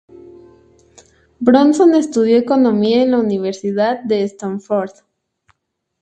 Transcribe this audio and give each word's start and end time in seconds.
Bronson 1.39 1.93
estudió 1.93 2.35
Economía 2.35 3.03
en 3.03 3.11
la 3.11 3.19
Universidad 3.19 3.99
de 4.03 4.23
Stanford. 4.23 4.89